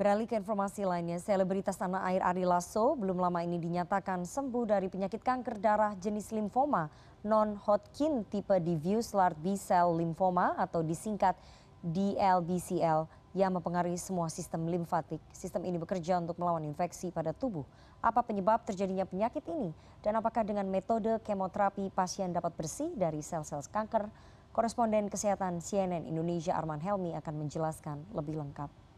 Beralih 0.00 0.24
ke 0.24 0.32
informasi 0.32 0.88
lainnya, 0.88 1.20
selebritas 1.20 1.76
tanah 1.76 2.00
air 2.08 2.24
Ari 2.24 2.48
Lasso 2.48 2.96
belum 2.96 3.20
lama 3.20 3.44
ini 3.44 3.60
dinyatakan 3.60 4.24
sembuh 4.24 4.64
dari 4.64 4.88
penyakit 4.88 5.20
kanker 5.20 5.60
darah 5.60 5.92
jenis 5.92 6.32
limfoma 6.32 6.88
non-Hodgkin 7.20 8.24
tipe 8.32 8.56
diffuse 8.64 9.12
large 9.12 9.36
B-cell 9.44 9.92
lymphoma 9.92 10.56
atau 10.56 10.80
disingkat 10.80 11.36
DLBCL 11.84 13.04
yang 13.36 13.52
mempengaruhi 13.52 14.00
semua 14.00 14.32
sistem 14.32 14.72
limfatik. 14.72 15.20
Sistem 15.36 15.68
ini 15.68 15.76
bekerja 15.76 16.16
untuk 16.16 16.40
melawan 16.40 16.64
infeksi 16.64 17.12
pada 17.12 17.36
tubuh. 17.36 17.68
Apa 18.00 18.24
penyebab 18.24 18.64
terjadinya 18.64 19.04
penyakit 19.04 19.44
ini? 19.52 19.68
Dan 20.00 20.16
apakah 20.16 20.48
dengan 20.48 20.64
metode 20.64 21.20
kemoterapi 21.28 21.92
pasien 21.92 22.32
dapat 22.32 22.56
bersih 22.56 22.88
dari 22.96 23.20
sel-sel 23.20 23.60
kanker? 23.68 24.08
Koresponden 24.56 25.12
Kesehatan 25.12 25.60
CNN 25.60 26.08
Indonesia 26.08 26.56
Arman 26.56 26.80
Helmi 26.80 27.12
akan 27.20 27.44
menjelaskan 27.44 28.00
lebih 28.16 28.40
lengkap 28.40 28.89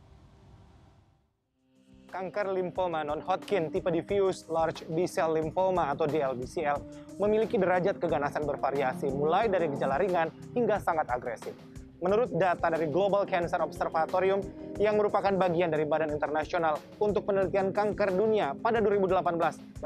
kanker 2.12 2.52
limfoma 2.52 3.00
non-Hodgkin 3.00 3.72
tipe 3.72 3.88
diffuse 3.88 4.44
large 4.52 4.84
B-cell 4.92 5.32
lymphoma 5.32 5.88
atau 5.96 6.04
DLBCL 6.04 6.78
memiliki 7.16 7.56
derajat 7.56 7.96
keganasan 7.96 8.44
bervariasi 8.44 9.08
mulai 9.08 9.48
dari 9.48 9.72
gejala 9.72 9.96
ringan 9.96 10.28
hingga 10.52 10.76
sangat 10.76 11.08
agresif. 11.08 11.56
Menurut 12.02 12.34
data 12.34 12.66
dari 12.66 12.90
Global 12.90 13.22
Cancer 13.30 13.62
Observatorium 13.62 14.42
yang 14.82 14.98
merupakan 14.98 15.30
bagian 15.38 15.70
dari 15.70 15.86
Badan 15.86 16.10
Internasional 16.10 16.74
untuk 16.98 17.30
Penelitian 17.30 17.70
Kanker 17.70 18.10
Dunia 18.10 18.58
pada 18.58 18.82
2018 18.82 19.22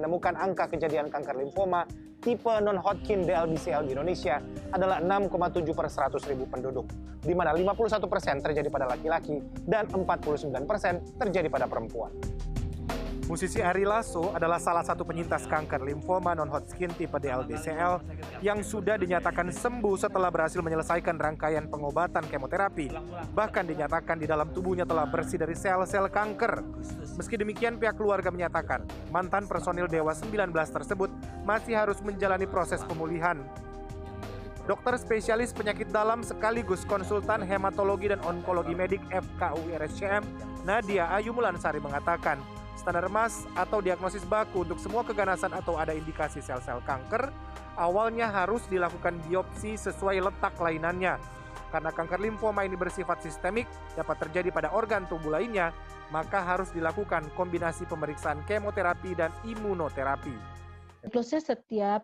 menemukan 0.00 0.32
angka 0.32 0.72
kejadian 0.72 1.12
kanker 1.12 1.36
limfoma 1.36 1.84
tipe 2.24 2.48
non-Hodgkin 2.48 3.28
DLBCL 3.28 3.84
di 3.84 3.92
Indonesia 3.92 4.40
adalah 4.72 5.04
6,7 5.04 5.60
per 5.76 5.92
100 5.92 6.30
ribu 6.32 6.48
penduduk, 6.48 6.88
di 7.20 7.36
mana 7.36 7.52
51 7.52 8.08
persen 8.08 8.40
terjadi 8.40 8.68
pada 8.72 8.88
laki-laki 8.88 9.36
dan 9.68 9.84
49 9.92 10.48
persen 10.64 11.04
terjadi 11.20 11.52
pada 11.52 11.68
perempuan. 11.68 12.16
Musisi 13.26 13.58
Ari 13.58 13.82
Lasso 13.82 14.30
adalah 14.30 14.62
salah 14.62 14.86
satu 14.86 15.02
penyintas 15.02 15.50
kanker 15.50 15.82
limfoma 15.82 16.38
non-Hodgkin 16.38 16.94
tipe 16.94 17.18
DLBCL 17.18 17.98
yang 18.38 18.62
sudah 18.62 18.94
dinyatakan 18.94 19.50
sembuh 19.50 19.98
setelah 19.98 20.30
berhasil 20.30 20.62
menyelesaikan 20.62 21.18
rangkaian 21.18 21.66
pengobatan 21.66 22.22
kemoterapi. 22.30 22.94
Bahkan 23.34 23.64
dinyatakan 23.66 24.22
di 24.22 24.30
dalam 24.30 24.54
tubuhnya 24.54 24.86
telah 24.86 25.10
bersih 25.10 25.42
dari 25.42 25.58
sel-sel 25.58 26.06
kanker. 26.06 26.62
Meski 27.18 27.34
demikian 27.34 27.82
pihak 27.82 27.98
keluarga 27.98 28.30
menyatakan 28.30 28.86
mantan 29.10 29.50
personil 29.50 29.90
Dewa 29.90 30.14
19 30.14 30.54
tersebut 30.54 31.10
masih 31.42 31.74
harus 31.74 31.98
menjalani 32.06 32.46
proses 32.46 32.78
pemulihan 32.86 33.42
Dokter 34.66 34.98
spesialis 34.98 35.54
penyakit 35.54 35.94
dalam 35.94 36.26
sekaligus 36.26 36.82
konsultan 36.90 37.38
hematologi 37.46 38.10
dan 38.10 38.18
onkologi 38.26 38.74
medik 38.74 38.98
FKU 39.14 39.62
RSCM, 39.78 40.26
Nadia 40.66 41.06
Ayu 41.14 41.30
Mulansari 41.30 41.78
mengatakan, 41.78 42.42
standar 42.76 43.08
emas 43.08 43.48
atau 43.56 43.80
diagnosis 43.80 44.22
baku 44.28 44.62
untuk 44.62 44.78
semua 44.78 45.02
keganasan 45.02 45.50
atau 45.56 45.80
ada 45.80 45.96
indikasi 45.96 46.44
sel-sel 46.44 46.84
kanker, 46.84 47.32
awalnya 47.74 48.28
harus 48.30 48.62
dilakukan 48.68 49.18
biopsi 49.26 49.74
sesuai 49.74 50.20
letak 50.20 50.54
lainannya. 50.60 51.16
Karena 51.72 51.90
kanker 51.90 52.22
limfoma 52.22 52.62
ini 52.62 52.78
bersifat 52.78 53.20
sistemik, 53.20 53.66
dapat 53.98 54.16
terjadi 54.22 54.54
pada 54.54 54.70
organ 54.70 55.04
tubuh 55.10 55.34
lainnya, 55.34 55.74
maka 56.14 56.38
harus 56.38 56.70
dilakukan 56.70 57.26
kombinasi 57.34 57.84
pemeriksaan 57.90 58.46
kemoterapi 58.46 59.18
dan 59.18 59.34
imunoterapi. 59.42 60.55
Siklusnya 61.06 61.38
setiap 61.38 62.02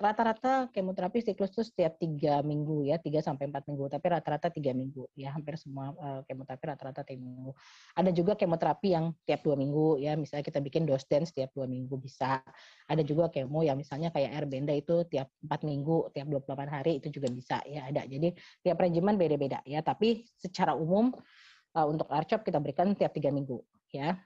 rata-rata 0.00 0.72
kemoterapi 0.72 1.20
siklus 1.20 1.52
itu 1.52 1.60
setiap 1.60 2.00
tiga 2.00 2.40
minggu 2.40 2.88
ya, 2.88 2.96
tiga 2.96 3.20
sampai 3.20 3.52
empat 3.52 3.68
minggu. 3.68 3.92
Tapi 3.92 4.06
rata-rata 4.08 4.48
tiga 4.48 4.72
minggu 4.72 5.12
ya, 5.12 5.36
hampir 5.36 5.60
semua 5.60 5.92
uh, 5.92 6.24
kemoterapi 6.24 6.64
rata-rata 6.72 7.04
tiga 7.04 7.20
minggu. 7.20 7.52
Ada 8.00 8.16
juga 8.16 8.40
kemoterapi 8.40 8.96
yang 8.96 9.12
tiap 9.28 9.44
dua 9.44 9.60
minggu 9.60 10.00
ya, 10.00 10.16
misalnya 10.16 10.40
kita 10.40 10.56
bikin 10.64 10.88
dose 10.88 11.04
dance 11.04 11.36
tiap 11.36 11.52
dua 11.52 11.68
minggu 11.68 12.00
bisa. 12.00 12.40
Ada 12.88 13.04
juga 13.04 13.28
kemo 13.28 13.60
yang 13.60 13.76
misalnya 13.76 14.08
kayak 14.08 14.32
air 14.32 14.48
benda 14.48 14.72
itu 14.72 15.04
tiap 15.12 15.28
empat 15.44 15.60
minggu, 15.60 16.08
tiap 16.16 16.24
28 16.32 16.64
hari 16.72 16.92
itu 16.96 17.12
juga 17.12 17.28
bisa 17.28 17.60
ya 17.68 17.92
ada. 17.92 18.08
Jadi 18.08 18.32
tiap 18.64 18.80
regimen 18.80 19.20
beda-beda 19.20 19.60
ya, 19.68 19.84
tapi 19.84 20.24
secara 20.40 20.72
umum 20.72 21.12
uh, 21.76 21.86
untuk 21.92 22.08
ARCHOP 22.08 22.48
kita 22.48 22.56
berikan 22.56 22.96
tiap 22.96 23.12
tiga 23.12 23.28
minggu 23.28 23.60
ya. 23.92 24.16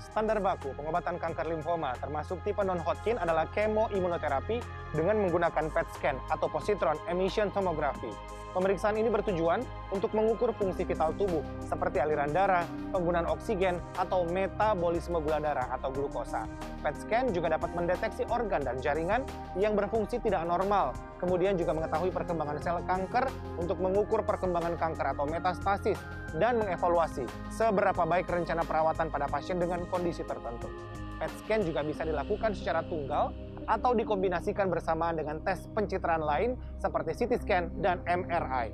Standar 0.00 0.38
baku 0.40 0.72
pengobatan 0.76 1.16
kanker 1.16 1.48
limfoma 1.48 1.96
termasuk 2.00 2.40
tipe 2.44 2.60
non-Hodgkin 2.60 3.16
adalah 3.16 3.48
kemoimunoterapi 3.52 4.60
dengan 4.92 5.20
menggunakan 5.24 5.72
PET 5.72 5.88
scan 5.96 6.16
atau 6.32 6.48
positron 6.48 6.96
emission 7.08 7.48
tomography. 7.52 8.12
Pemeriksaan 8.56 8.96
ini 8.96 9.12
bertujuan 9.12 9.60
untuk 9.92 10.16
mengukur 10.16 10.48
fungsi 10.56 10.88
vital 10.88 11.12
tubuh 11.20 11.44
seperti 11.60 12.00
aliran 12.00 12.32
darah, 12.32 12.64
penggunaan 12.88 13.28
oksigen, 13.28 13.76
atau 14.00 14.24
metabolisme 14.24 15.20
gula 15.20 15.36
darah 15.44 15.68
atau 15.76 15.92
glukosa. 15.92 16.48
PET 16.80 16.96
scan 17.04 17.24
juga 17.36 17.52
dapat 17.52 17.76
mendeteksi 17.76 18.24
organ 18.32 18.64
dan 18.64 18.80
jaringan 18.80 19.28
yang 19.60 19.76
berfungsi 19.76 20.24
tidak 20.24 20.40
normal, 20.48 20.96
kemudian 21.20 21.60
juga 21.60 21.76
mengetahui 21.76 22.08
perkembangan 22.08 22.56
sel 22.64 22.80
kanker 22.88 23.28
untuk 23.60 23.76
mengukur 23.76 24.24
perkembangan 24.24 24.80
kanker 24.80 25.04
atau 25.12 25.28
metastasis 25.28 26.00
dan 26.40 26.56
mengevaluasi 26.56 27.28
seberapa 27.52 28.08
baik 28.08 28.24
rencana 28.24 28.64
perawatan 28.64 29.12
pada 29.12 29.28
pasien 29.28 29.60
dengan 29.60 29.84
kondisi 29.88 30.22
tertentu. 30.26 30.68
PET 31.16 31.32
scan 31.44 31.60
juga 31.64 31.80
bisa 31.80 32.04
dilakukan 32.04 32.52
secara 32.52 32.84
tunggal 32.84 33.32
atau 33.66 33.96
dikombinasikan 33.96 34.70
bersamaan 34.70 35.18
dengan 35.18 35.42
tes 35.42 35.66
pencitraan 35.74 36.22
lain 36.22 36.54
seperti 36.78 37.24
CT 37.24 37.32
scan 37.42 37.64
dan 37.82 38.04
MRI. 38.06 38.70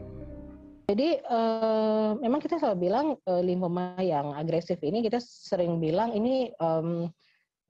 Jadi 0.91 1.23
uh, 1.25 2.19
memang 2.21 2.43
kita 2.43 2.61
selalu 2.61 2.91
bilang 2.91 3.06
uh, 3.25 3.41
limfoma 3.41 3.97
yang 4.03 4.34
agresif 4.37 4.77
ini 4.84 5.00
kita 5.00 5.23
sering 5.23 5.81
bilang 5.81 6.12
ini 6.12 6.53
um, 6.61 7.09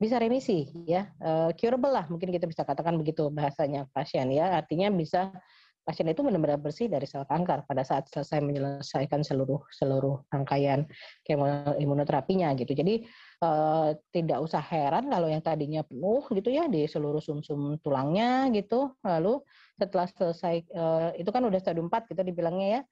bisa 0.01 0.19
remisi 0.19 0.67
ya, 0.83 1.07
uh, 1.23 1.55
curable 1.55 1.95
lah 1.95 2.11
mungkin 2.11 2.35
kita 2.35 2.51
bisa 2.51 2.67
katakan 2.67 2.99
begitu 2.99 3.31
bahasanya 3.31 3.87
pasien 3.95 4.33
ya. 4.35 4.59
Artinya 4.59 4.91
bisa 4.91 5.31
pasien 5.83 6.07
itu 6.07 6.23
benar-benar 6.23 6.63
bersih 6.63 6.87
dari 6.87 7.11
sel 7.11 7.27
kanker 7.27 7.67
pada 7.67 7.83
saat 7.83 8.07
selesai 8.07 8.39
menyelesaikan 8.39 9.27
seluruh 9.27 9.67
seluruh 9.75 10.23
rangkaian 10.31 10.87
kemoimunoterapinya 11.27 12.55
gitu. 12.55 12.71
Jadi 12.71 13.03
uh, 13.43 13.91
tidak 14.15 14.39
usah 14.47 14.63
heran 14.63 15.11
kalau 15.11 15.27
yang 15.27 15.43
tadinya 15.43 15.83
penuh 15.83 16.23
gitu 16.31 16.55
ya 16.55 16.71
di 16.71 16.87
seluruh 16.87 17.19
sumsum 17.19 17.77
-sum 17.77 17.83
tulangnya 17.83 18.47
gitu. 18.55 18.95
Lalu 19.03 19.43
setelah 19.75 20.07
selesai 20.07 20.57
uh, 20.71 21.11
itu 21.19 21.31
kan 21.35 21.43
udah 21.43 21.59
stadium 21.59 21.91
4 21.91 22.15
kita 22.15 22.23
dibilangnya 22.23 22.69
ya. 22.79 22.83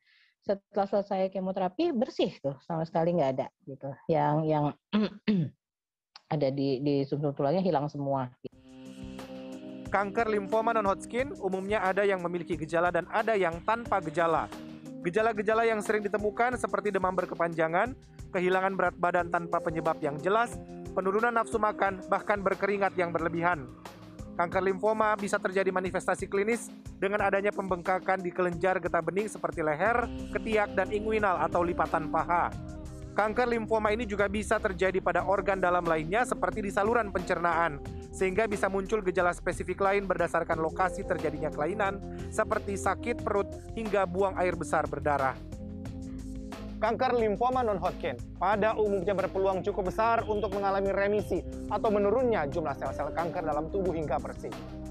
Setelah 0.40 0.88
selesai 0.90 1.30
kemoterapi 1.30 1.94
bersih 1.94 2.34
tuh 2.42 2.58
sama 2.66 2.82
sekali 2.82 3.14
nggak 3.14 3.30
ada 3.38 3.46
gitu. 3.70 3.90
Yang 4.10 4.36
yang 4.50 4.64
ada 6.34 6.48
di 6.50 6.82
di 6.82 6.94
sumsum 7.06 7.30
-sum 7.30 7.38
tulangnya 7.38 7.62
hilang 7.62 7.86
semua. 7.86 8.26
Kanker 9.90 10.30
limfoma 10.30 10.70
non-Hodgkin 10.70 11.34
umumnya 11.42 11.82
ada 11.82 12.06
yang 12.06 12.22
memiliki 12.22 12.54
gejala 12.54 12.94
dan 12.94 13.10
ada 13.10 13.34
yang 13.34 13.58
tanpa 13.66 13.98
gejala. 13.98 14.46
Gejala-gejala 15.02 15.66
yang 15.66 15.82
sering 15.82 16.06
ditemukan 16.06 16.54
seperti 16.54 16.94
demam 16.94 17.10
berkepanjangan, 17.10 17.98
kehilangan 18.30 18.78
berat 18.78 18.94
badan 19.02 19.34
tanpa 19.34 19.58
penyebab 19.58 19.98
yang 19.98 20.14
jelas, 20.22 20.54
penurunan 20.94 21.34
nafsu 21.34 21.58
makan, 21.58 21.98
bahkan 22.06 22.38
berkeringat 22.38 22.94
yang 22.94 23.10
berlebihan. 23.10 23.66
Kanker 24.38 24.62
limfoma 24.62 25.18
bisa 25.18 25.42
terjadi 25.42 25.74
manifestasi 25.74 26.30
klinis 26.30 26.70
dengan 27.02 27.26
adanya 27.26 27.50
pembengkakan 27.50 28.22
di 28.22 28.30
kelenjar 28.30 28.78
getah 28.78 29.02
bening 29.02 29.26
seperti 29.26 29.58
leher, 29.58 30.06
ketiak, 30.30 30.70
dan 30.78 30.94
inguinal 30.94 31.34
atau 31.42 31.66
lipatan 31.66 32.06
paha. 32.14 32.54
Kanker 33.18 33.50
limfoma 33.50 33.90
ini 33.90 34.06
juga 34.06 34.30
bisa 34.30 34.62
terjadi 34.62 35.02
pada 35.02 35.26
organ 35.26 35.58
dalam 35.58 35.82
lainnya 35.82 36.22
seperti 36.22 36.62
di 36.62 36.70
saluran 36.70 37.10
pencernaan, 37.10 37.82
sehingga 38.10 38.50
bisa 38.50 38.66
muncul 38.66 39.03
gejala 39.03 39.31
spesifik 39.31 39.81
lain 39.82 40.06
berdasarkan 40.06 40.59
lokasi 40.59 41.06
terjadinya 41.06 41.50
kelainan 41.50 41.98
seperti 42.28 42.75
sakit 42.75 43.22
perut 43.22 43.48
hingga 43.75 44.06
buang 44.06 44.34
air 44.38 44.59
besar 44.59 44.87
berdarah 44.91 45.38
kanker 46.81 47.12
limfoma 47.20 47.60
non-Hodgkin 47.60 48.16
pada 48.41 48.72
umumnya 48.72 49.12
berpeluang 49.12 49.61
cukup 49.61 49.93
besar 49.93 50.25
untuk 50.25 50.56
mengalami 50.56 50.88
remisi 50.88 51.44
atau 51.69 51.93
menurunnya 51.93 52.49
jumlah 52.49 52.73
sel-sel 52.73 53.12
kanker 53.12 53.44
dalam 53.44 53.69
tubuh 53.69 53.93
hingga 53.93 54.17
bersih. 54.17 54.50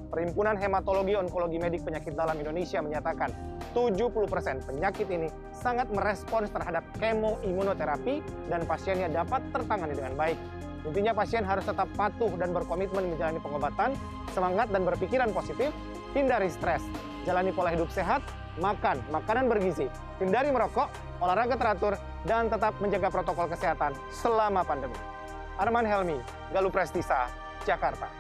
Perhimpunan 0.09 0.57
Hematologi 0.57 1.17
Onkologi 1.17 1.57
Medik 1.57 1.85
Penyakit 1.85 2.13
Dalam 2.17 2.37
Indonesia 2.37 2.81
menyatakan 2.81 3.29
70% 3.73 4.69
penyakit 4.69 5.05
ini 5.09 5.29
sangat 5.53 5.89
merespons 5.93 6.49
terhadap 6.49 6.85
kemoimunoterapi 6.97 8.21
dan 8.49 8.65
pasiennya 8.65 9.09
dapat 9.09 9.41
tertangani 9.53 9.93
dengan 9.97 10.13
baik. 10.17 10.37
Intinya 10.87 11.11
pasien 11.11 11.43
harus 11.43 11.67
tetap 11.67 11.87
patuh 11.95 12.31
dan 12.39 12.55
berkomitmen 12.55 13.11
menjalani 13.11 13.39
pengobatan, 13.43 13.95
semangat 14.31 14.71
dan 14.71 14.87
berpikiran 14.87 15.29
positif, 15.35 15.75
hindari 16.15 16.47
stres, 16.47 16.83
jalani 17.27 17.51
pola 17.51 17.71
hidup 17.73 17.91
sehat, 17.91 18.23
makan 18.59 18.99
makanan 19.11 19.47
bergizi, 19.51 19.87
hindari 20.19 20.51
merokok, 20.51 20.91
olahraga 21.19 21.55
teratur, 21.55 21.93
dan 22.27 22.51
tetap 22.51 22.75
menjaga 22.83 23.07
protokol 23.11 23.47
kesehatan 23.51 23.95
selama 24.11 24.63
pandemi. 24.63 24.95
Arman 25.59 25.83
Helmi, 25.83 26.19
Galuh 26.55 26.71
Prestisa, 26.71 27.27
Jakarta. 27.67 28.18